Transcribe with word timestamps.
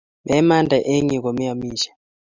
Memande 0.29 0.77
eng' 0.93 1.13
yu 1.13 1.19
kome 1.23 1.43
amisye 1.51 1.89